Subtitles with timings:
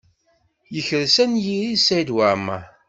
[0.73, 2.63] Yekres anyir-is Saɛid Waɛmaṛ.